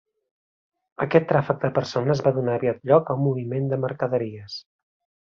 Aquest 1.05 1.27
tràfec 1.31 1.59
de 1.65 1.69
persones 1.75 2.23
va 2.29 2.33
donar 2.37 2.55
aviat 2.61 2.81
lloc 2.93 3.13
a 3.13 3.17
un 3.19 3.23
moviment 3.27 3.69
de 3.75 3.81
mercaderies. 3.85 4.57